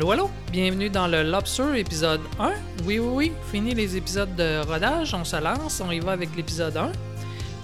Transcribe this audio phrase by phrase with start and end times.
[0.00, 2.52] Allô, allô, bienvenue dans le Lobster épisode 1.
[2.86, 6.34] Oui, oui, oui, fini les épisodes de rodage, on se lance, on y va avec
[6.34, 6.92] l'épisode 1.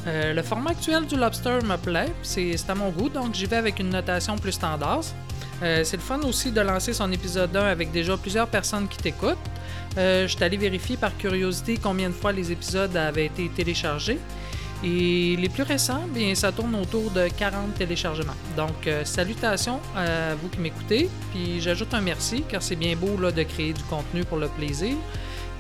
[0.07, 3.57] Euh, le format actuel du Lobster me plaît, c'est à mon goût, donc j'y vais
[3.57, 5.01] avec une notation plus standard.
[5.63, 8.99] Euh, c'est le fun aussi de lancer son épisode 1 avec déjà plusieurs personnes qui
[8.99, 9.39] t'écoutent.
[9.97, 14.19] Euh, je suis allé vérifier par curiosité combien de fois les épisodes avaient été téléchargés.
[14.85, 18.35] Et les plus récents, bien, ça tourne autour de 40 téléchargements.
[18.57, 21.09] Donc, euh, salutations à vous qui m'écoutez.
[21.33, 24.49] Puis j'ajoute un merci, car c'est bien beau là, de créer du contenu pour le
[24.49, 24.97] plaisir.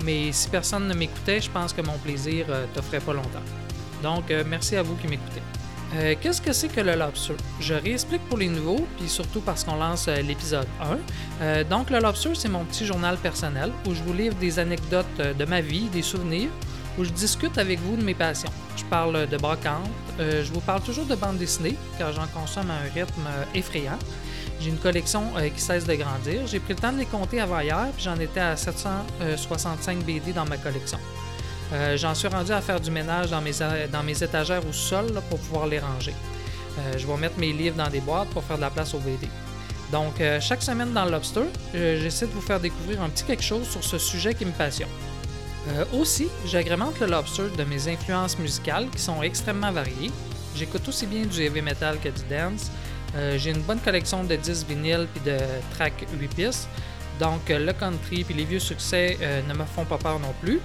[0.05, 3.43] Mais si personne ne m'écoutait, je pense que mon plaisir euh, te ferait pas longtemps.
[4.03, 5.41] Donc, euh, merci à vous qui m'écoutez.
[5.95, 7.35] Euh, Qu'est-ce que c'est que le Lobster?
[7.61, 10.99] Je réexplique pour les nouveaux, puis surtout parce qu'on lance euh, l'épisode 1.
[11.43, 15.07] Euh, donc, le Lobster, c'est mon petit journal personnel où je vous livre des anecdotes
[15.21, 16.49] euh, de ma vie, des souvenirs,
[16.99, 18.51] où je discute avec vous de mes passions.
[18.77, 22.71] Je parle de brocante, euh, je vous parle toujours de bande dessinée, car j'en consomme
[22.71, 23.99] à un rythme euh, effrayant.
[24.61, 26.47] J'ai une collection euh, qui cesse de grandir.
[26.47, 30.33] J'ai pris le temps de les compter avant hier, puis j'en étais à 765 BD
[30.33, 30.99] dans ma collection.
[31.97, 33.51] J'en suis rendu à faire du ménage dans mes,
[33.91, 36.15] dans mes étagères au sol pour pouvoir les ranger.
[36.97, 39.29] Je vais mettre mes livres dans des boîtes pour faire de la place aux BD.
[39.91, 41.43] Donc, chaque semaine dans Lobster,
[41.75, 44.89] j'essaie de vous faire découvrir un petit quelque chose sur ce sujet qui me passionne.
[45.69, 50.13] Euh, aussi, j'agrémente le Lobster de mes influences musicales qui sont extrêmement variées.
[50.55, 52.71] J'écoute aussi bien du heavy metal que du dance.
[53.17, 55.39] Euh, J'ai une bonne collection de 10 vinyles puis de
[55.73, 56.69] tracks 8 pistes.
[57.19, 60.61] Donc, euh, le country puis les vieux succès ne me font pas peur non plus.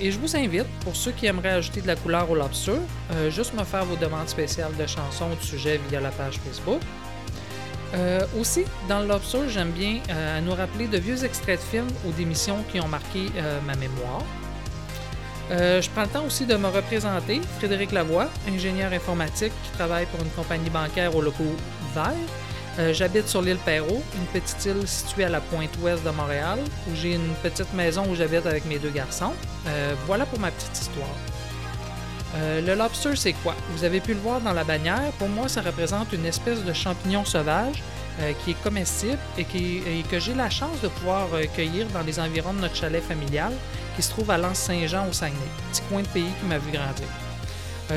[0.00, 2.78] Et je vous invite, pour ceux qui aimeraient ajouter de la couleur au Lobster,
[3.28, 6.80] juste me faire vos demandes spéciales de chansons ou de sujets via la page Facebook.
[7.94, 11.88] Euh, aussi, dans le Lobster, j'aime bien euh, nous rappeler de vieux extraits de films
[12.06, 14.22] ou d'émissions qui ont marqué euh, ma mémoire.
[15.50, 20.06] Euh, je prends le temps aussi de me représenter, Frédéric Lavoie, ingénieur informatique qui travaille
[20.06, 21.56] pour une compagnie bancaire au locaux
[21.92, 22.12] vert.
[22.78, 26.60] Euh, J'habite sur l'île Perrault, une petite île située à la pointe ouest de Montréal,
[26.88, 29.32] où j'ai une petite maison où j'habite avec mes deux garçons.
[30.06, 31.08] Voilà pour ma petite histoire.
[32.36, 33.56] Euh, le lobster, c'est quoi?
[33.70, 35.10] Vous avez pu le voir dans la bannière.
[35.18, 37.82] Pour moi, ça représente une espèce de champignon sauvage
[38.20, 42.20] euh, qui est comestible et, que j'ai la chance de pouvoir euh, cueillir dans les
[42.20, 43.52] environs de notre chalet familial
[43.96, 45.38] qui se trouve à l'Anse-Saint-Jean au Saguenay,
[45.72, 47.06] petit coin de pays qui m'a vu grandir.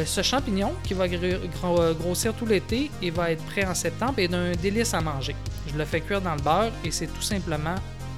[0.07, 4.15] Ce champignon, qui va gr- gro- grossir tout l'été et va être prêt en septembre,
[4.17, 5.35] est d'un délice à manger.
[5.71, 7.75] Je le fais cuire dans le beurre et c'est tout simplement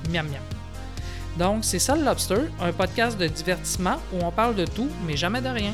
[0.09, 0.41] miam miam.
[1.37, 5.17] Donc, c'est ça le Lobster, un podcast de divertissement où on parle de tout, mais
[5.17, 5.73] jamais de rien.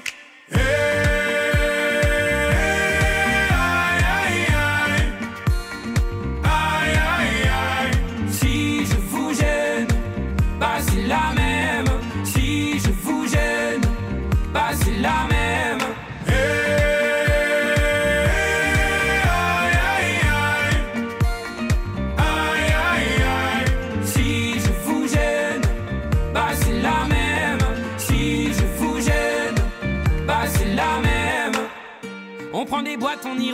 [0.71, 1.30] Deus.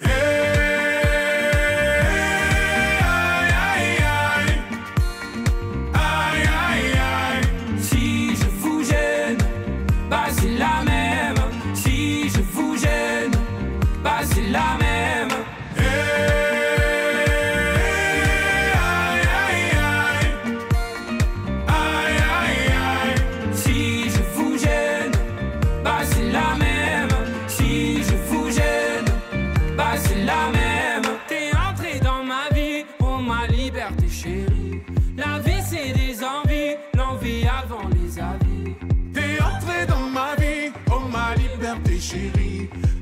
[0.00, 0.85] Hey.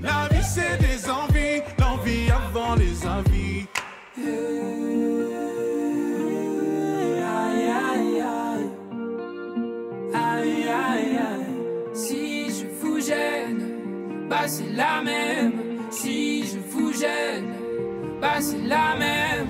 [0.02, 3.66] La vie c'est des envies, l'envie avant les avis.
[4.16, 4.34] Aïe,
[7.90, 8.70] aïe, aïe.
[10.14, 11.46] Aïe, aïe, aïe.
[11.92, 15.52] Si je vous gêne, bah c'est la même.
[15.90, 17.52] Si je vous gêne,
[18.20, 19.48] bah c'est la même.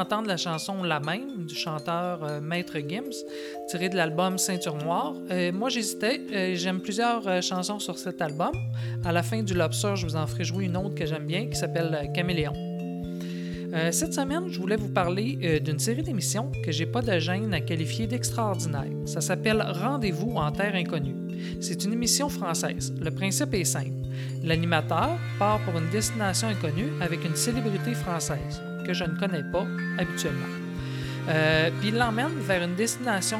[0.00, 3.12] D'entendre la chanson La même du chanteur euh, Maître Gims,
[3.68, 5.14] tirée de l'album Ceinture Noire.
[5.30, 6.22] Euh, moi, j'hésitais.
[6.32, 8.52] Euh, J'aime plusieurs chansons sur cet album.
[9.04, 11.46] À la fin du Lobster, je vous en ferai jouer une autre que j'aime bien
[11.48, 12.54] qui s'appelle Caméléon.
[13.92, 17.60] Cette semaine, je voulais vous parler d'une série d'émissions que j'ai pas de gêne à
[17.60, 18.90] qualifier d'extraordinaire.
[19.04, 21.14] Ça s'appelle Rendez-vous en terre inconnue.
[21.60, 22.92] C'est une émission française.
[23.00, 23.92] Le principe est simple.
[24.42, 29.64] L'animateur part pour une destination inconnue avec une célébrité française que je ne connais pas
[29.98, 30.48] habituellement.
[31.28, 33.38] Euh, puis il l'emmène vers une destination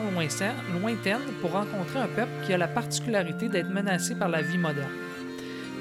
[0.81, 4.93] lointaine, pour rencontrer un peuple qui a la particularité d'être menacé par la vie moderne.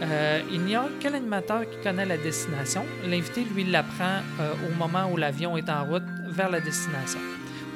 [0.01, 2.83] Euh, il n'y a que l'animateur qui connaît la destination.
[3.07, 7.19] L'invité, lui, l'apprend euh, au moment où l'avion est en route vers la destination,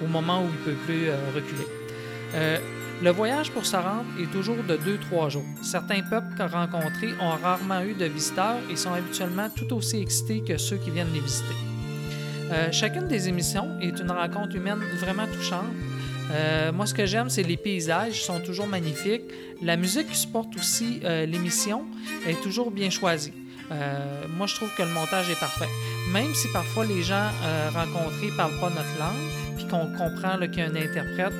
[0.04, 1.68] au moment où il ne peut plus reculer.
[3.04, 5.46] Le voyage pour se rendre est toujours de 2-3 jours.
[5.62, 10.58] Certains peuples rencontrés ont rarement eu de visiteurs et sont habituellement tout aussi excités que
[10.58, 11.73] ceux qui viennent les visiter.
[12.52, 15.66] Euh, chacune des émissions est une rencontre humaine vraiment touchante.
[16.32, 19.24] Euh, moi, ce que j'aime, c'est les paysages, ils sont toujours magnifiques.
[19.62, 21.86] La musique qui supporte aussi euh, l'émission
[22.28, 23.34] est toujours bien choisie.
[24.38, 25.70] Moi, je trouve que le montage est parfait.
[26.12, 27.30] Même si parfois les gens
[27.74, 31.34] rencontrés ne parlent pas notre langue, puis qu'on comprend qu'il y a un interprète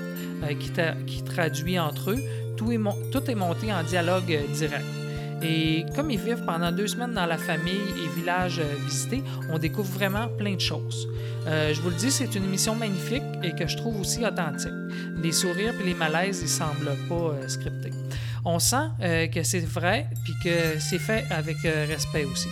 [1.06, 2.24] qui, traduit entre eux,
[2.58, 5.03] tout est, monté en dialogue direct.
[5.44, 9.58] Et comme ils vivent pendant deux semaines dans la famille et village euh, visité, on
[9.58, 11.08] découvre vraiment plein de choses.
[11.48, 14.72] Euh, je vous le dis, c'est une émission magnifique et que je trouve aussi authentique.
[15.22, 17.92] Les sourires et les malaises, ils semblent pas euh, scriptés.
[18.46, 22.50] On sent euh, que c'est vrai puis que c'est fait avec respect aussi.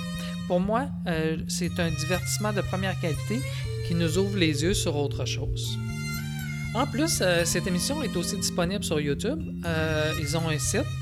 [0.47, 0.87] Pour moi,
[1.47, 3.39] c'est un divertissement de première qualité
[3.87, 5.77] qui nous ouvre les yeux sur autre chose.
[6.73, 9.39] En plus, cette émission est aussi disponible sur YouTube.
[10.19, 11.00] Ils ont un site.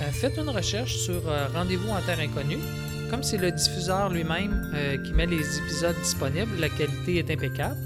[0.00, 2.58] Euh, faites une recherche sur euh, Rendez-vous en Terre Inconnue.
[3.10, 7.76] Comme c'est le diffuseur lui-même euh, qui met les épisodes disponibles, la qualité est impeccable.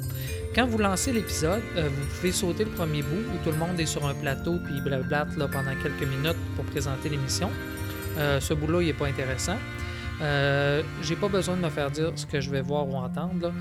[0.55, 3.87] Quand vous lancez l'épisode, vous pouvez sauter le premier bout où tout le monde est
[3.87, 7.51] sur un plateau puis blablate là, pendant quelques minutes pour présenter l'émission.
[8.17, 9.57] Ce bout-là, il n'est pas intéressant.
[10.23, 13.53] Euh, J'ai pas besoin de me faire dire ce que je vais voir ou entendre.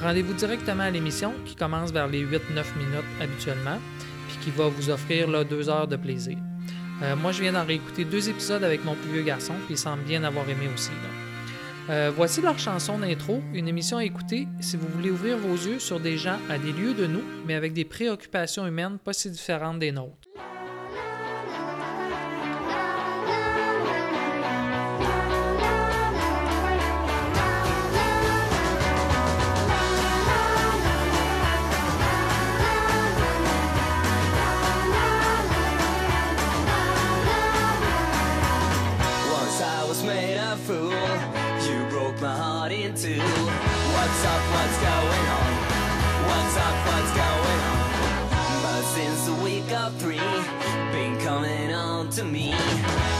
[0.00, 2.40] Rendez-vous directement à l'émission qui commence vers les 8-9
[2.76, 3.78] minutes habituellement,
[4.26, 6.36] puis qui va vous offrir deux heures de plaisir.
[7.02, 9.78] Euh, moi, je viens d'en réécouter deux épisodes avec mon plus vieux garçon, puis il
[9.78, 10.90] semble bien avoir aimé aussi.
[11.88, 15.78] Euh, voici leur chanson d'intro, une émission à écouter si vous voulez ouvrir vos yeux
[15.78, 19.30] sur des gens à des lieux de nous, mais avec des préoccupations humaines pas si
[19.30, 20.25] différentes des nôtres.
[49.90, 53.15] The week of three, been coming on to me.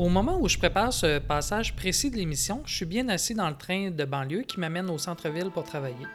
[0.00, 3.50] Au moment où je prépare ce passage précis de l'émission, je suis bien assis dans
[3.50, 6.06] le train de banlieue qui m'amène au centre-ville pour travailler.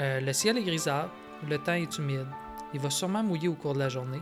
[0.00, 1.12] Euh, le ciel est grisâtre,
[1.48, 2.26] le temps est humide.
[2.74, 4.18] Il va sûrement mouiller au cours de la journée.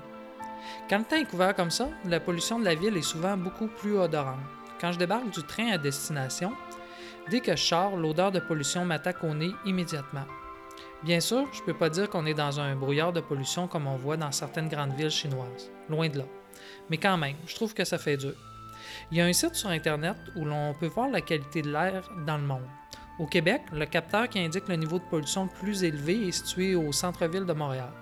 [0.90, 3.68] Quand le temps est couvert comme ça, la pollution de la ville est souvent beaucoup
[3.68, 4.36] plus odorante.
[4.78, 6.52] Quand je débarque du train à destination,
[7.30, 10.26] dès que je sors, l'odeur de pollution m'attaque au nez immédiatement.
[11.04, 13.86] Bien sûr, je ne peux pas dire qu'on est dans un brouillard de pollution comme
[13.86, 15.70] on voit dans certaines grandes villes chinoises.
[15.88, 16.24] Loin de là.
[16.90, 18.34] Mais quand même, je trouve que ça fait dur.
[19.10, 22.08] Il y a un site sur Internet où l'on peut voir la qualité de l'air
[22.26, 22.66] dans le monde.
[23.18, 26.74] Au Québec, le capteur qui indique le niveau de pollution le plus élevé est situé
[26.74, 27.92] au centre-ville de Montréal.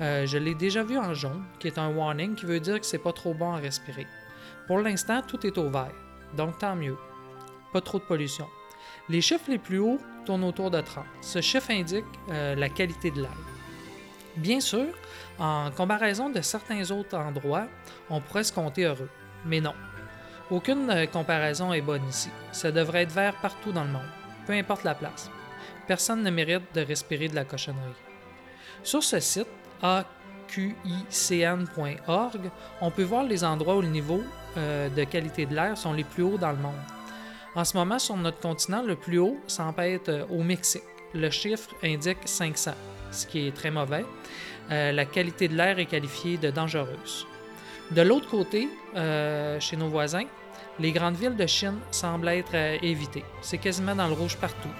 [0.00, 2.86] Euh, je l'ai déjà vu en jaune, qui est un warning qui veut dire que
[2.86, 4.06] c'est pas trop bon à respirer.
[4.66, 5.92] Pour l'instant, tout est au vert,
[6.36, 6.96] donc tant mieux.
[7.72, 8.46] Pas trop de pollution.
[9.08, 11.04] Les chiffres les plus hauts tournent autour de 30.
[11.20, 13.36] Ce chiffre indique euh, la qualité de l'air.
[14.36, 14.86] Bien sûr,
[15.38, 17.66] en comparaison de certains autres endroits,
[18.08, 19.10] on pourrait se compter heureux.
[19.44, 19.74] Mais non.
[20.52, 22.28] Aucune euh, comparaison est bonne ici.
[22.52, 24.02] Ça devrait être vert partout dans le monde,
[24.46, 25.30] peu importe la place.
[25.86, 27.80] Personne ne mérite de respirer de la cochonnerie.
[28.82, 29.46] Sur ce site,
[29.80, 30.10] aqicn.org,
[32.82, 34.20] on peut voir les endroits où le niveau
[34.58, 36.74] euh, de qualité de l'air sont les plus hauts dans le monde.
[37.54, 40.82] En ce moment, sur notre continent, le plus haut semble être euh, au Mexique.
[41.14, 42.72] Le chiffre indique 500,
[43.10, 44.04] ce qui est très mauvais.
[44.70, 47.26] La qualité de l'air est qualifiée de dangereuse.
[47.90, 48.70] De l'autre côté,
[49.60, 50.24] chez nos voisins,
[50.78, 53.24] les grandes villes de Chine semblent être évitées.
[53.40, 54.70] C'est quasiment dans le rouge partout.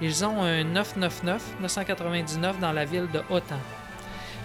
[0.00, 3.58] Ils ont un 999 999 dans la ville de Hotan.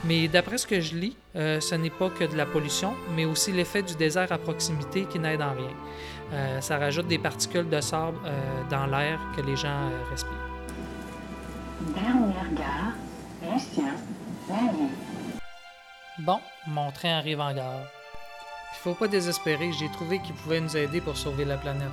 [0.05, 3.25] Mais d'après ce que je lis, euh, ce n'est pas que de la pollution, mais
[3.25, 5.73] aussi l'effet du désert à proximité qui n'aide en rien.
[6.31, 10.31] Euh, ça rajoute des particules de sable euh, dans l'air que les gens respirent.
[11.81, 12.93] Dernière gare,
[13.53, 13.95] Lucien,
[16.19, 17.98] Bon, mon train arrive en gare.
[18.79, 21.89] Il faut pas désespérer, j'ai trouvé qu'il pouvait nous aider pour sauver la planète.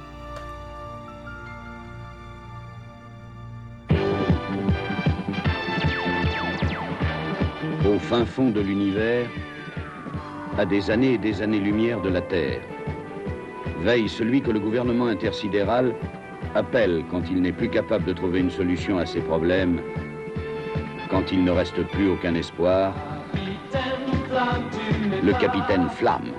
[7.84, 9.26] Au fin fond de l'univers,
[10.56, 12.60] à des années et des années-lumière de la Terre,
[13.80, 15.92] veille celui que le gouvernement intersidéral
[16.54, 19.80] appelle quand il n'est plus capable de trouver une solution à ses problèmes,
[21.10, 22.94] quand il ne reste plus aucun espoir,
[25.22, 26.32] le capitaine Flamme.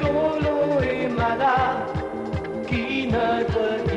[0.00, 0.80] Golo
[2.68, 3.89] Kina Kwana.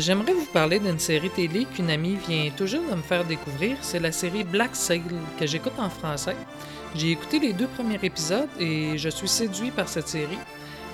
[0.00, 3.76] J'aimerais vous parler d'une série télé qu'une amie vient toujours de me faire découvrir.
[3.80, 5.02] C'est la série Black Sail
[5.38, 6.36] que j'écoute en français.
[6.94, 10.38] J'ai écouté les deux premiers épisodes et je suis séduit par cette série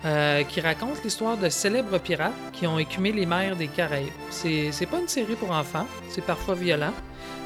[0.06, 4.08] euh, qui raconte l'histoire de célèbres pirates qui ont écumé les mers des Caraïbes.
[4.30, 6.94] C'est pas une série pour enfants, c'est parfois violent,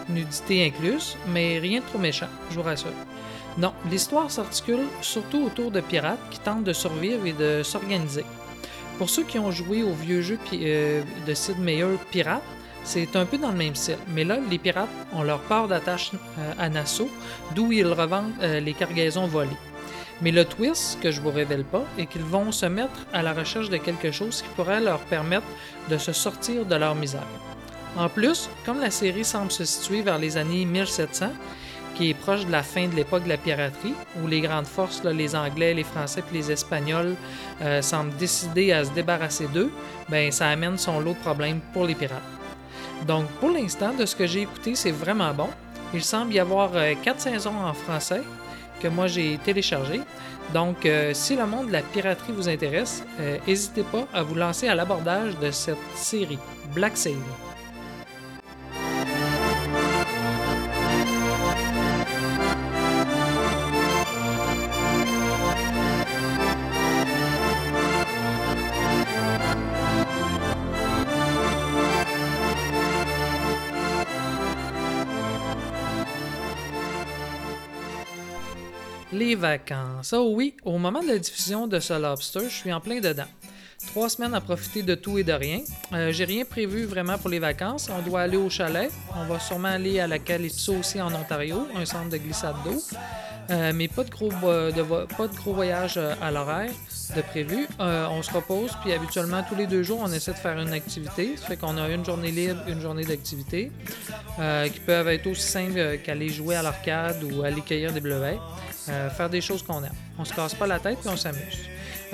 [0.09, 2.93] nudité incluse, mais rien de trop méchant, je vous rassure.
[3.57, 8.25] Non, l'histoire s'articule surtout autour de pirates qui tentent de survivre et de s'organiser.
[8.99, 12.43] Pour ceux qui ont joué au vieux jeu euh, de Sid Meier Pirate,
[12.83, 13.99] c'est un peu dans le même style.
[14.09, 17.09] Mais là, les pirates ont leur part d'attache euh, à Nassau,
[17.55, 19.57] d'où ils revendent euh, les cargaisons volées.
[20.21, 23.33] Mais le twist, que je vous révèle pas, est qu'ils vont se mettre à la
[23.33, 25.47] recherche de quelque chose qui pourrait leur permettre
[25.88, 27.26] de se sortir de leur misère.
[27.97, 31.31] En plus, comme la série semble se situer vers les années 1700,
[31.99, 35.02] qui est proche de la fin de l'époque de la piraterie, où les grandes forces,
[35.02, 37.17] les Anglais, les Français et les Espagnols,
[37.61, 39.73] euh, semblent décider à se débarrasser d'eux,
[40.09, 42.23] ben ça amène son lot de problèmes pour les pirates.
[43.07, 45.49] Donc pour l'instant, de ce que j'ai écouté, c'est vraiment bon.
[45.93, 48.23] Il semble y avoir euh, quatre saisons en français
[48.81, 50.00] que moi j'ai téléchargé.
[50.55, 53.02] Donc euh, si le monde de la piraterie vous intéresse,
[53.47, 56.38] n'hésitez pas à vous lancer à l'abordage de cette série,
[56.75, 57.17] Black Sail.
[79.28, 80.14] Les vacances.
[80.17, 83.26] Oh oui, au moment de la diffusion de ce lobster, je suis en plein dedans.
[83.88, 85.60] Trois semaines à profiter de tout et de rien.
[85.93, 87.91] Euh, J'ai rien prévu vraiment pour les vacances.
[87.95, 88.91] On doit aller au chalet.
[89.14, 92.82] On va sûrement aller à la Calypso aussi en Ontario, un centre de glissade d'eau.
[93.50, 96.71] Euh, mais pas de gros, vo- pas de gros voyage euh, à l'horaire
[97.14, 97.69] de prévu.
[97.80, 100.73] Euh, on se repose, puis habituellement, tous les deux jours, on essaie de faire une
[100.73, 101.34] activité.
[101.36, 103.73] Ça fait qu'on a une journée libre, une journée d'activité,
[104.38, 108.00] euh, qui peuvent être aussi simples euh, qu'aller jouer à l'arcade ou aller cueillir des
[108.00, 108.38] bleuets.
[108.91, 109.93] Euh, faire des choses qu'on aime.
[110.19, 111.59] On se casse pas la tête puis on s'amuse.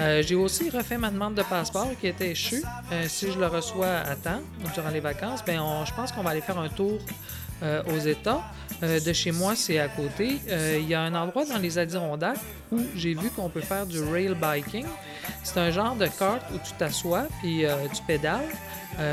[0.01, 2.63] Euh, J'ai aussi refait ma demande de passeport qui était échue.
[2.93, 4.41] Euh, si je le reçois à temps
[4.75, 6.99] durant les vacances, ben on- je pense qu'on va aller faire un tour
[7.87, 8.43] aux États.
[8.83, 10.39] De chez moi, c'est à côté.
[10.79, 12.37] Il y a un endroit dans les Adirondacks
[12.71, 14.85] où j'ai vu qu'on peut faire du rail biking.
[15.43, 18.45] C'est un genre de carte où tu t'assois puis tu pédales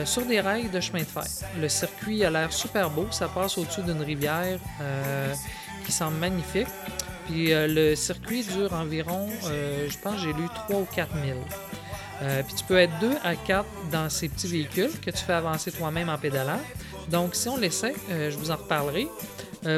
[0.04, 1.24] sur des rails de chemin de fer.
[1.62, 3.08] Le circuit a l'air super beau.
[3.12, 4.60] Ça passe au-dessus d'une rivière
[5.86, 6.68] qui semble magnifique.
[7.32, 11.40] Puis euh, le circuit dure environ, euh, je pense, j'ai lu 3 ou 4 000.
[12.24, 15.34] Euh, puis tu peux être 2 à 4 dans ces petits véhicules que tu fais
[15.34, 16.60] avancer toi-même en pédalant.
[17.10, 19.08] Donc, si on l'essaie, je vous en reparlerai.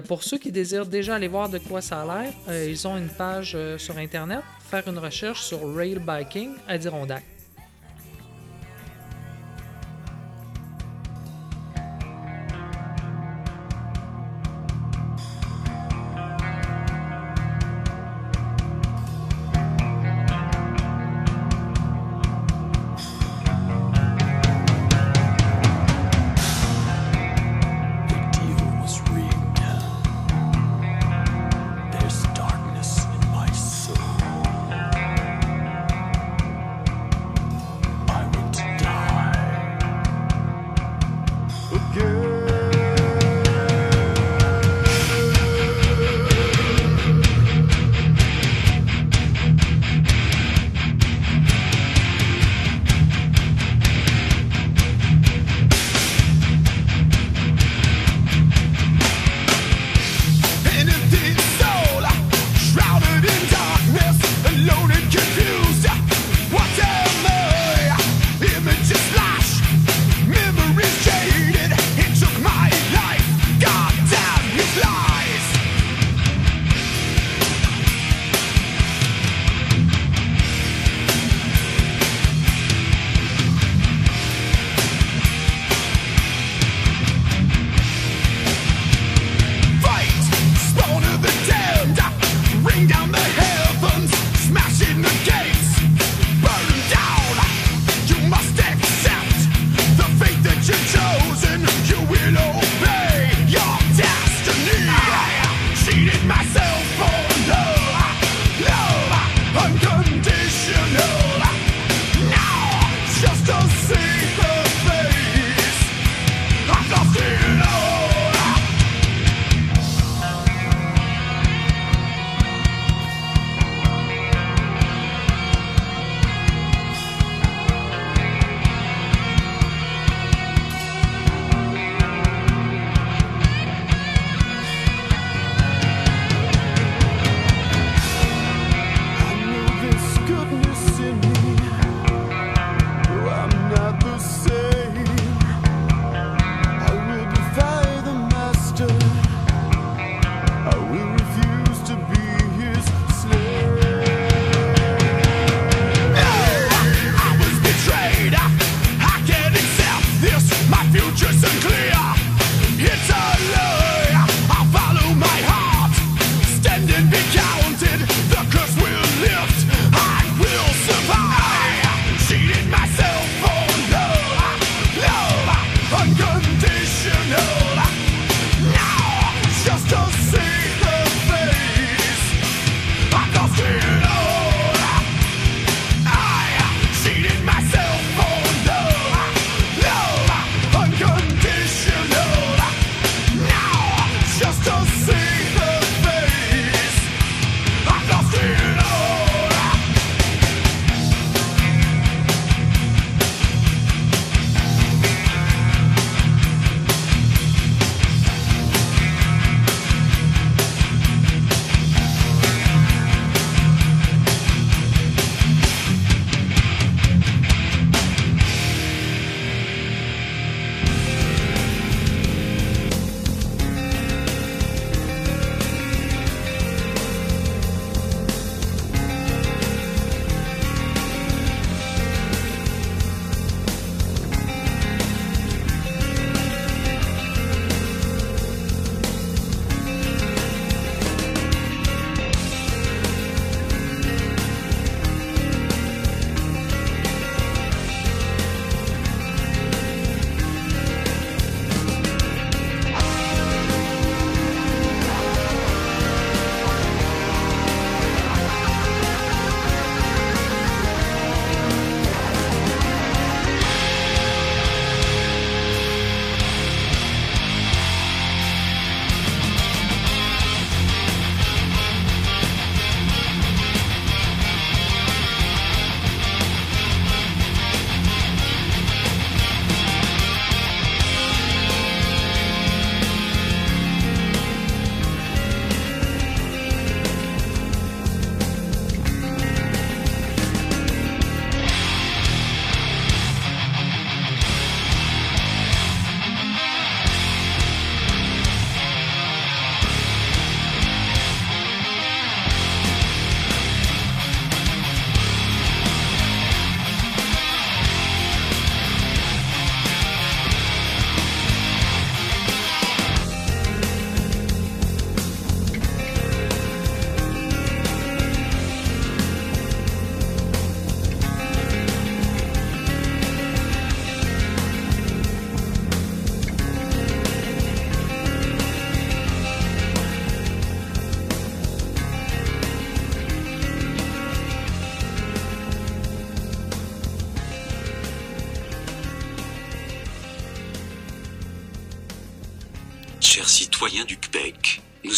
[0.07, 2.33] Pour ceux qui désirent déjà aller voir de quoi ça a l'air,
[2.67, 7.32] ils ont une page sur Internet, faire une recherche sur Rail Biking Adirondack.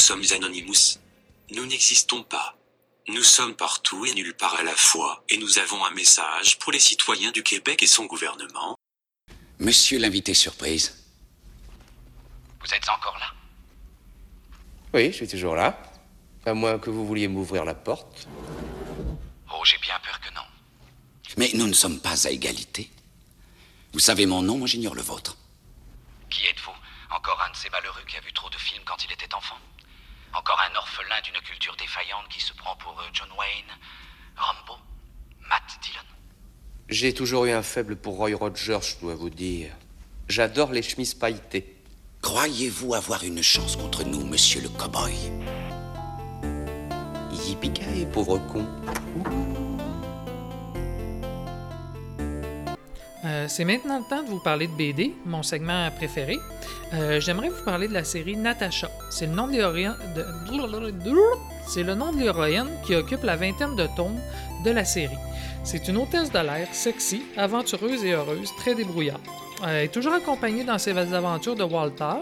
[0.06, 1.00] Sommes Anonymous.
[1.50, 2.56] Nous n'existons pas.
[3.08, 6.72] Nous sommes partout et nulle part à la fois, et nous avons un message pour
[6.72, 8.76] les citoyens du Québec et son gouvernement.
[9.58, 11.04] Monsieur l'invité surprise.
[12.60, 13.34] Vous êtes encore là?
[14.94, 15.76] Oui, je suis toujours là.
[16.46, 18.28] À moins que vous vouliez m'ouvrir la porte.
[19.52, 20.46] Oh, j'ai bien peur que non.
[21.38, 22.92] Mais nous ne sommes pas à égalité.
[23.92, 25.36] Vous savez mon nom, moi j'ignore le vôtre.
[26.30, 26.76] Qui êtes-vous?
[27.10, 29.58] Encore un de ces malheureux qui a vu trop de films quand il était enfant?
[30.38, 33.72] Encore un orphelin d'une culture défaillante qui se prend pour euh, John Wayne,
[34.36, 34.78] Rambo,
[35.48, 36.02] Matt Dillon
[36.90, 39.72] J'ai toujours eu un faible pour Roy Rogers, je dois vous dire.
[40.28, 41.78] J'adore les chemises pailletées.
[42.22, 45.14] Croyez-vous avoir une chance contre nous, monsieur le cow-boy?
[47.32, 48.68] Yippee pauvre con.
[53.26, 56.38] Euh, c'est maintenant le temps de vous parler de BD, mon segment préféré.
[56.94, 58.90] Euh, J'aimerais vous parler de la série Natasha.
[59.10, 60.26] C'est le nom de l'héroïne de...
[62.86, 64.20] Qui occupe la vingtaine de tomes
[64.64, 65.18] de la série.
[65.64, 69.22] C'est une hôtesse de l'air, sexy, aventureuse et heureuse, très débrouillarde.
[69.66, 72.18] Elle est toujours accompagnée dans ses aventures de Walter,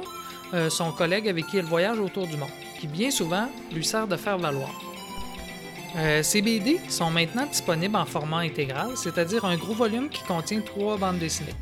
[0.54, 4.08] euh, son collègue avec qui elle voyage autour du monde, qui bien souvent lui sert
[4.08, 4.70] de faire valoir.
[5.96, 10.62] Euh, ces BD sont maintenant disponibles en format intégral, c'est-à-dire un gros volume qui contient
[10.62, 11.54] trois bandes dessinées.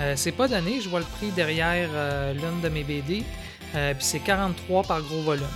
[0.00, 3.24] Euh, c'est pas donné, je vois le prix derrière euh, l'une de mes BD,
[3.72, 5.46] puis c'est 43 par gros volume.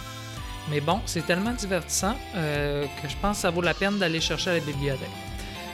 [0.71, 4.51] Mais bon, c'est tellement divertissant que je pense que ça vaut la peine d'aller chercher
[4.51, 5.09] à la bibliothèque.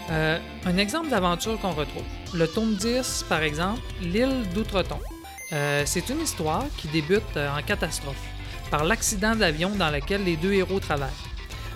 [0.09, 2.03] Un exemple d'aventure qu'on retrouve.
[2.35, 4.99] Le tome 10, par exemple, l'île d'Outreton.
[5.85, 8.17] C'est une histoire qui débute en catastrophe,
[8.71, 11.30] par l'accident d'avion dans lequel les deux héros travaillent.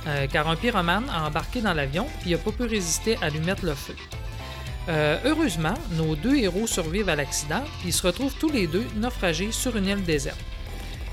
[0.07, 3.41] Euh, car un pyromane a embarqué dans l'avion et n'a pas pu résister à lui
[3.41, 3.97] mettre le feu.
[4.89, 9.51] Euh, heureusement, nos deux héros survivent à l'accident et se retrouvent tous les deux naufragés
[9.51, 10.39] sur une île déserte.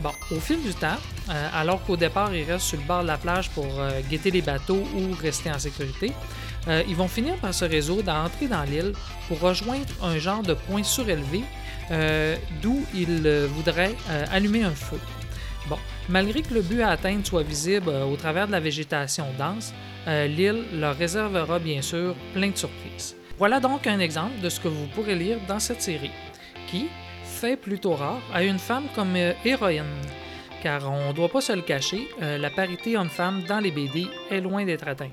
[0.01, 0.97] Bon, au fil du temps,
[1.29, 3.67] euh, alors qu'au départ ils restent sur le bord de la plage pour
[4.09, 6.11] guetter les bateaux ou rester en sécurité,
[6.87, 8.93] ils vont finir par se résoudre à entrer dans l'île
[9.27, 11.43] pour rejoindre un genre de point surélevé
[12.61, 13.95] d'où ils voudraient
[14.31, 14.99] allumer un feu.
[15.67, 15.77] Bon,
[16.09, 19.73] malgré que le but à atteindre soit visible euh, au travers de la végétation dense,
[20.07, 23.15] euh, l'île leur réservera bien sûr plein de surprises.
[23.37, 26.11] Voilà donc un exemple de ce que vous pourrez lire dans cette série,
[26.67, 26.87] qui,
[27.23, 29.83] fait plutôt rare, a une femme comme euh, héroïne.
[30.61, 34.41] Car on ne doit pas se le cacher, la parité homme-femme dans les BD est
[34.41, 35.09] loin d'être atteinte.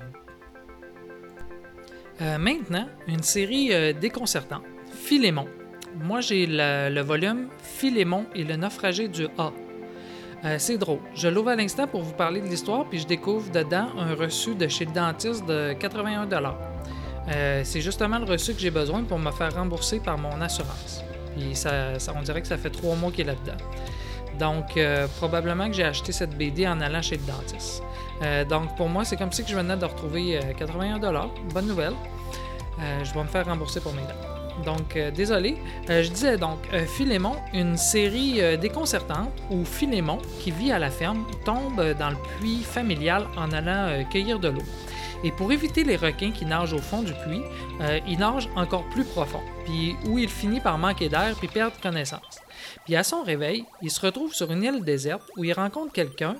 [2.19, 4.61] Maintenant, une série déconcertante,
[4.93, 5.47] Philémon.
[5.95, 9.51] Moi, j'ai le, le volume Philémon et le naufragé du A.
[10.45, 10.99] Euh, c'est drôle.
[11.15, 14.55] Je l'ouvre à l'instant pour vous parler de l'histoire, puis je découvre dedans un reçu
[14.55, 16.27] de chez le dentiste de 81
[17.29, 21.03] euh, C'est justement le reçu que j'ai besoin pour me faire rembourser par mon assurance.
[21.35, 23.57] Puis ça, on dirait que ça fait trois mois qu'il est là-dedans.
[24.39, 27.83] Donc, euh, probablement que j'ai acheté cette BD en allant chez le dentiste.
[28.21, 30.99] Euh, donc, pour moi, c'est comme si je venais de retrouver euh, 81
[31.53, 31.93] Bonne nouvelle.
[33.03, 34.38] Je vais me faire rembourser pour mes dents.
[34.65, 35.55] Donc, euh, désolé.
[35.89, 40.79] Euh, je disais donc, euh, Philémon, une série euh, déconcertante où Philémon, qui vit à
[40.79, 44.63] la ferme, tombe dans le puits familial en allant cueillir de l'eau.
[45.23, 47.41] Et pour éviter les requins qui nagent au fond du puits,
[48.07, 52.39] il nage encore plus profond, puis où il finit par manquer d'air puis perdre connaissance.
[52.85, 56.37] Puis à son réveil, il se retrouve sur une île déserte où il rencontre quelqu'un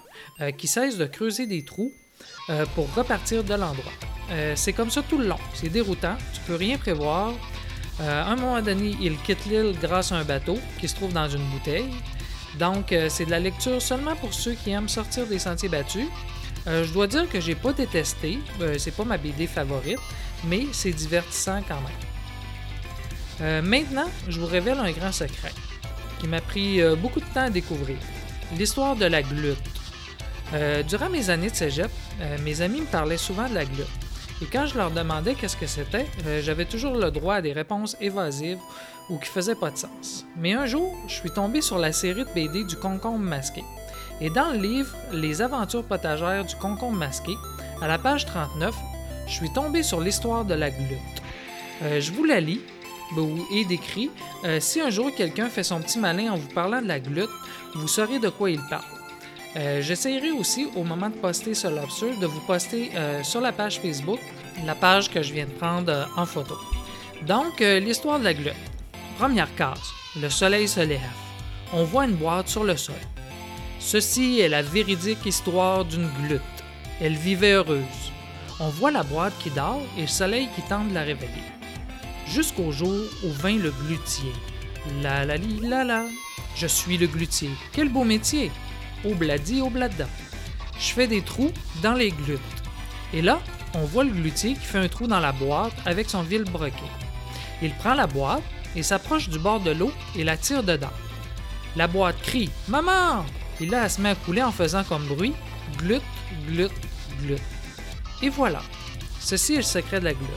[0.58, 1.92] qui cesse de creuser des trous
[2.74, 3.92] pour repartir de l'endroit.
[4.56, 5.40] C'est comme ça tout le long.
[5.54, 7.34] C'est déroutant, tu peux rien prévoir.
[8.02, 11.28] Euh, un moment donné, il quitte l'île grâce à un bateau qui se trouve dans
[11.28, 11.90] une bouteille.
[12.58, 16.08] Donc, euh, c'est de la lecture seulement pour ceux qui aiment sortir des sentiers battus.
[16.68, 18.40] Euh, je dois dire que j'ai pas détesté,
[18.78, 20.00] c'est pas ma BD favorite,
[20.46, 23.64] mais c'est divertissant quand même.
[23.64, 25.54] Maintenant, je vous révèle un grand secret
[26.20, 27.96] qui m'a pris beaucoup de temps à découvrir.
[28.58, 29.58] L'histoire de la glutte.
[30.54, 31.92] Euh, durant mes années de cégep,
[32.44, 33.88] mes amis me parlaient souvent de la glutte.
[34.42, 37.52] Et quand je leur demandais qu'est-ce que c'était, euh, j'avais toujours le droit à des
[37.52, 38.60] réponses évasives
[39.10, 40.26] ou qui faisaient pas de sens.
[40.38, 43.64] Mais un jour, je suis tombé sur la série de BD du concombre masqué.
[44.22, 47.34] Et dans le livre Les aventures potagères du concombre masqué,
[47.82, 48.76] à la page 39,
[49.28, 51.00] je suis tombé sur l'histoire de la glutte.
[51.84, 52.62] Euh, je vous la lis
[53.52, 54.12] et décrit.
[54.44, 57.30] Euh, si un jour quelqu'un fait son petit malin en vous parlant de la glutte,
[57.76, 58.99] vous saurez de quoi il parle.
[59.56, 63.52] Euh, J'essaierai aussi, au moment de poster ce lobster, de vous poster euh, sur la
[63.52, 64.20] page Facebook,
[64.66, 66.56] la page que je viens de prendre euh, en photo.
[67.26, 68.54] Donc, euh, l'histoire de la glutte.
[69.18, 69.82] Première case.
[70.22, 71.00] Le soleil se lève.
[71.74, 72.96] On voit une boîte sur le sol.
[73.80, 76.42] Ceci est la véridique histoire d'une glutte.
[77.02, 78.12] Elle vivait heureuse.
[78.60, 81.44] On voit la boîte qui dort et le soleil qui tente de la réveiller.
[82.28, 84.32] Jusqu'au jour où vint le glutier.
[85.02, 86.06] La la li la la.
[86.56, 87.50] Je suis le glutier.
[87.72, 88.52] Quel beau métier!
[89.06, 90.08] Obladi oblada.
[90.80, 92.40] Je fais des trous dans les glutes.
[93.14, 93.40] Et là,
[93.74, 96.74] on voit le glutier qui fait un trou dans la boîte avec son vil broquet.
[97.62, 98.44] Il prend la boîte
[98.76, 100.94] et s'approche du bord de l'eau et la tire dedans.
[101.76, 103.26] La boîte crie Maman
[103.60, 105.34] Et là, elle se met à couler en faisant comme bruit
[105.78, 106.02] glut,
[106.48, 106.72] glut,
[107.22, 107.42] glut.
[108.22, 108.62] Et voilà.
[109.20, 110.30] Ceci est le secret de la glutte.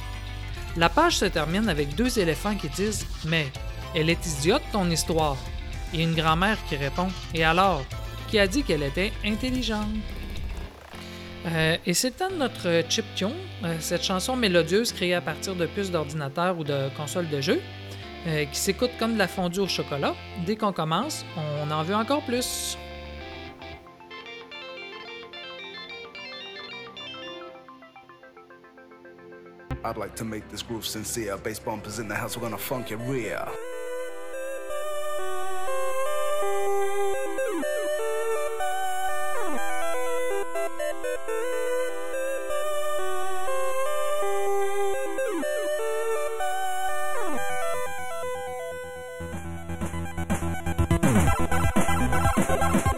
[0.77, 3.47] La page se termine avec deux éléphants qui disent Mais
[3.95, 5.37] elle est idiote ton histoire.
[5.95, 7.85] Et une grand-mère qui répond Et alors
[8.33, 9.91] Qui a dit qu'elle était intelligente
[11.45, 13.33] Euh, et c'est le temps de notre chip tune,
[13.65, 17.61] euh, cette chanson mélodieuse créée à partir de puces d'ordinateur ou de consoles de jeu,
[18.29, 20.15] euh, qui s'écoute comme de la fondue au chocolat.
[20.47, 22.79] Dès qu'on commence, on en veut encore plus.
[29.85, 31.37] I'd like to make this groove sincere.
[31.37, 33.49] Bass bumpers in the house, we're gonna funk it real.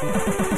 [0.00, 0.57] Thank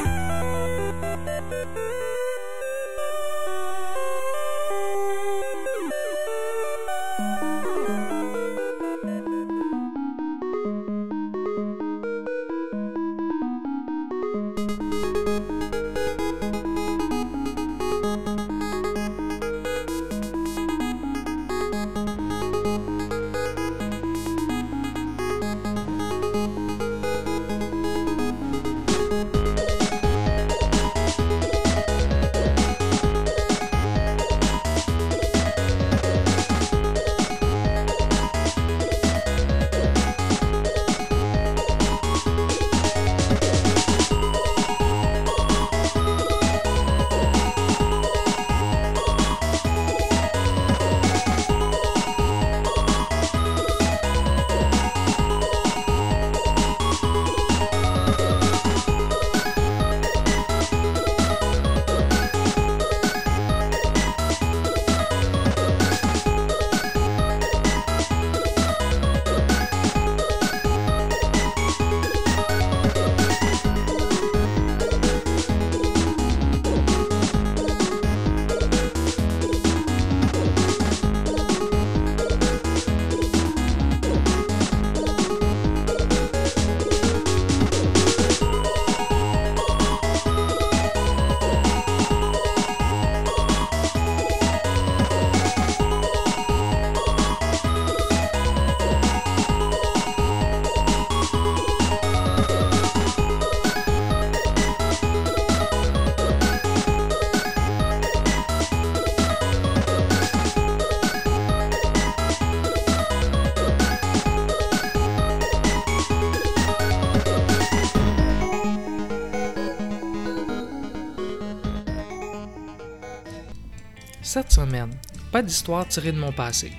[125.33, 126.73] pas d'histoire tirée de mon passé.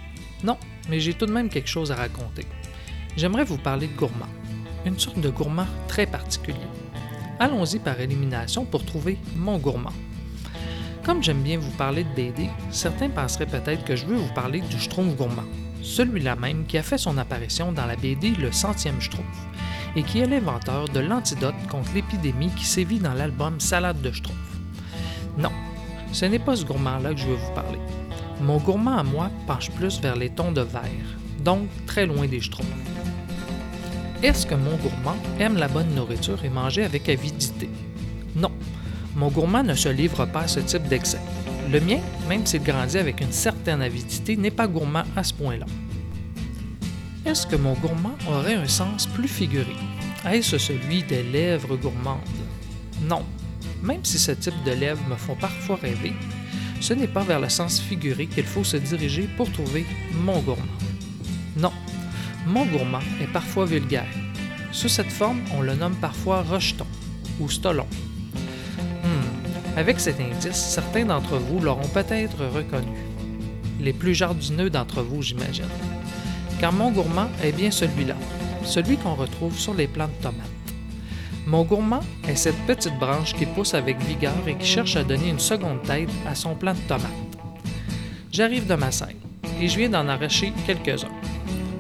[0.44, 0.58] Non,
[0.90, 2.46] mais j'ai tout de même quelque chose à raconter.
[3.16, 4.28] J'aimerais vous parler de gourmand.
[4.86, 6.58] Une sorte de gourmand très particulier.
[7.40, 9.94] Allons-y par élimination pour trouver mon gourmand.
[11.04, 14.62] Comme j'aime bien vous parler de BD, certains penseraient peut-être que je veux vous parler
[14.62, 15.46] du Schtroumpf gourmand,
[15.82, 19.48] celui-là même qui a fait son apparition dans la BD Le centième Schtroumpf,
[19.96, 24.41] et qui est l'inventeur de l'antidote contre l'épidémie qui sévit dans l'album Salade de Schtroumpf.
[26.12, 27.80] Ce n'est pas ce gourmand-là que je veux vous parler.
[28.42, 32.42] Mon gourmand à moi penche plus vers les tons de vert, donc très loin des
[32.42, 32.68] schtroumpfs.
[34.22, 37.70] Est-ce que mon gourmand aime la bonne nourriture et manger avec avidité?
[38.36, 38.52] Non,
[39.16, 41.22] mon gourmand ne se livre pas à ce type d'excès.
[41.72, 45.66] Le mien, même s'il grandit avec une certaine avidité, n'est pas gourmand à ce point-là.
[47.26, 49.76] Est-ce que mon gourmand aurait un sens plus figuré?
[50.26, 52.20] Est-ce celui des lèvres gourmandes?
[53.04, 53.24] Non,
[53.84, 56.14] même si ce type de lèvres me font parfois rêver,
[56.80, 60.64] ce n'est pas vers le sens figuré qu'il faut se diriger pour trouver mon gourmand.
[61.58, 61.72] Non,
[62.48, 64.08] mon gourmand est parfois vulgaire.
[64.72, 66.88] Sous cette forme, on le nomme parfois rejeton
[67.40, 67.86] ou stolon.
[69.04, 72.98] Hmm, Avec cet indice, certains d'entre vous l'auront peut-être reconnu.
[73.80, 75.66] Les plus jardineux d'entre vous, j'imagine.
[76.60, 78.16] Car mon gourmand est bien celui-là,
[78.64, 80.51] celui qu'on retrouve sur les plants de tomates.
[81.52, 82.00] Mon gourmand
[82.30, 85.84] est cette petite branche qui pousse avec vigueur et qui cherche à donner une seconde
[85.84, 87.12] tête à son plant de tomates.
[88.32, 89.18] J'arrive de ma scène
[89.60, 91.12] et je viens d'en arracher quelques-uns.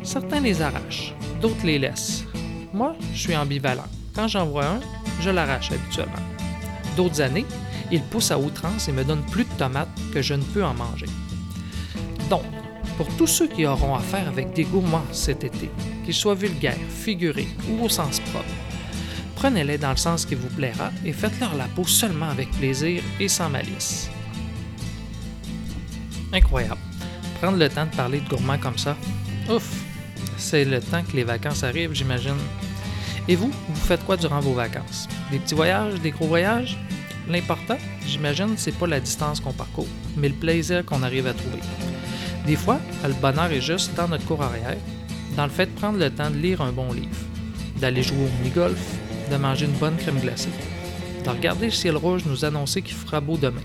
[0.03, 2.25] Certains les arrachent, d'autres les laissent.
[2.73, 3.87] Moi, je suis ambivalent.
[4.13, 4.81] Quand j'en vois un,
[5.21, 6.27] je l'arrache habituellement.
[6.97, 7.45] D'autres années,
[7.93, 10.73] il pousse à outrance et me donne plus de tomates que je ne peux en
[10.73, 11.07] manger.
[12.29, 12.43] Donc,
[12.97, 15.71] pour tous ceux qui auront affaire avec des gourmands cet été,
[16.03, 18.49] qu'ils soient vulgaires, figurés ou au sens propre,
[19.41, 23.27] prenez-les dans le sens qui vous plaira et faites-leur la peau seulement avec plaisir et
[23.27, 24.07] sans malice.
[26.31, 26.79] Incroyable.
[27.41, 28.95] Prendre le temps de parler de gourmands comme ça,
[29.49, 29.67] ouf,
[30.37, 32.37] c'est le temps que les vacances arrivent, j'imagine.
[33.27, 35.07] Et vous, vous faites quoi durant vos vacances?
[35.31, 36.77] Des petits voyages, des gros voyages?
[37.27, 39.87] L'important, j'imagine, c'est pas la distance qu'on parcourt,
[40.17, 41.61] mais le plaisir qu'on arrive à trouver.
[42.45, 44.77] Des fois, le bonheur est juste dans notre cours arrière,
[45.35, 47.09] dans le fait de prendre le temps de lire un bon livre,
[47.77, 48.79] d'aller jouer au mini-golf,
[49.31, 50.49] de manger une bonne crème glacée,
[51.23, 53.63] de regarder le ciel rouge nous annoncer qu'il fera beau demain,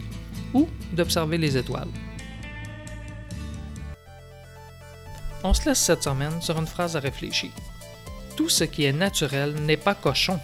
[0.55, 1.89] ou d'observer les étoiles.
[5.43, 7.51] On se laisse cette semaine sur une phrase à réfléchir.
[8.37, 10.39] Tout ce qui est naturel n'est pas cochon.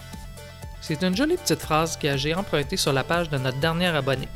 [0.80, 4.26] C'est une jolie petite phrase que j'ai empruntée sur la page de notre dernier abonné.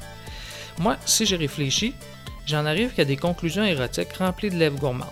[0.78, 1.94] Moi, si j'ai réfléchi,
[2.46, 5.08] j'en arrive qu'à des conclusions érotiques remplies de lèvres gourmandes.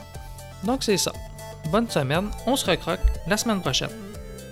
[0.62, 1.12] Donc c'est ça.
[1.72, 4.03] Bonne semaine, on se recroque la semaine prochaine.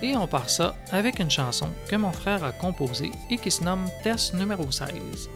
[0.03, 3.63] Et on part ça avec une chanson que mon frère a composée et qui se
[3.63, 5.31] nomme Test numéro 16.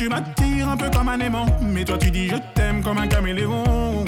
[0.00, 1.44] Tu m'attires un peu comme un aimant.
[1.60, 4.06] Mais toi, tu dis je t'aime comme un caméléon.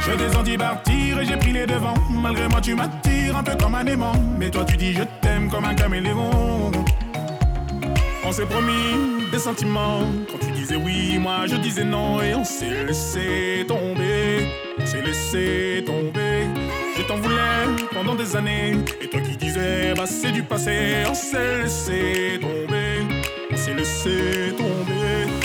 [0.00, 1.94] Je descendis partir et j'ai pris les devants.
[2.10, 4.16] Malgré moi, tu m'attires un peu comme un aimant.
[4.36, 6.72] Mais toi, tu dis je t'aime comme un caméléon.
[8.24, 10.00] On s'est promis des sentiments.
[10.28, 12.20] Quand tu disais oui, moi je disais non.
[12.20, 14.48] Et on s'est laissé tomber.
[14.76, 16.48] On s'est laissé tomber.
[16.96, 18.74] Je t'en voulais pendant des années.
[19.00, 21.04] Et toi qui disais, bah c'est du passé.
[21.08, 22.73] On s'est laissé tomber.
[23.72, 25.43] Laissé tomber.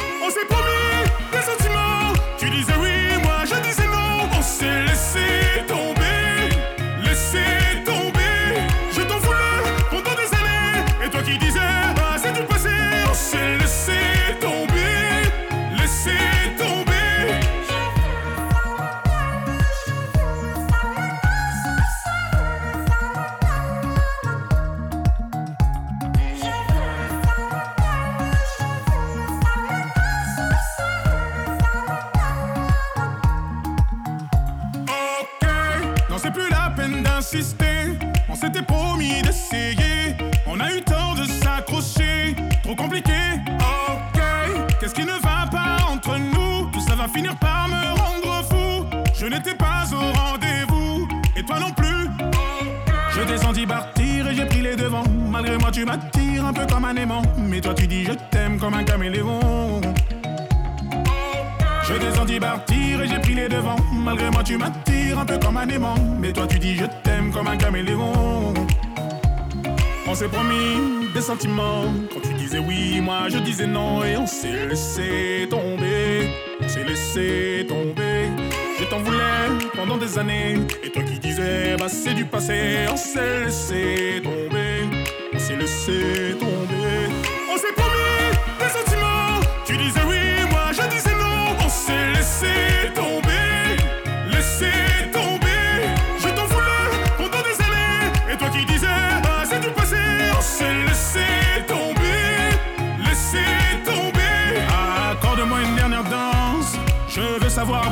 [71.29, 74.03] Quand tu disais oui, moi je disais non.
[74.03, 76.27] Et on s'est laissé tomber.
[76.59, 78.31] On s'est laissé tomber.
[78.79, 80.55] Je t'en voulais pendant des années.
[80.83, 82.87] Et toi qui disais, bah c'est du passé.
[82.91, 84.89] On s'est laissé tomber.
[85.31, 87.13] On s'est laissé tomber.
[87.53, 88.08] On s'est promis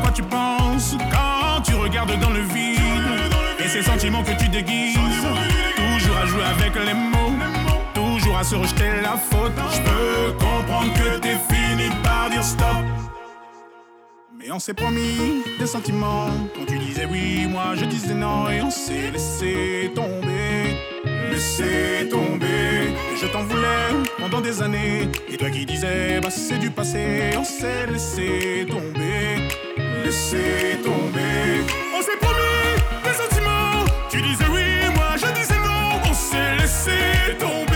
[0.02, 2.80] quoi tu penses quand tu regardes dans le vide.
[3.60, 4.96] Et ces sentiments que tu déguises.
[4.96, 7.34] Toujours à jouer avec les mots.
[7.94, 9.54] Toujours à se rejeter la faute.
[9.74, 12.86] Je peux comprendre que t'es fini par dire stop.
[14.38, 16.30] Mais on s'est promis des sentiments.
[16.56, 18.50] Quand tu disais oui, moi je disais non.
[18.50, 20.78] Et on s'est laissé tomber.
[21.32, 22.94] Laissé tomber.
[23.12, 25.10] Et je t'en voulais pendant des années.
[25.28, 27.32] Et toi qui disais, bah c'est du passé.
[27.38, 29.67] On s'est laissé tomber.
[30.08, 31.66] Laissé tomber.
[31.94, 33.84] On s'est promis des sentiments.
[34.10, 34.64] Tu disais oui,
[34.96, 36.00] moi je disais non.
[36.10, 37.67] On s'est laissé tomber.